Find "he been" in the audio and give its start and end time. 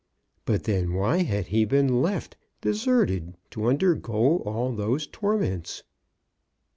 1.49-2.01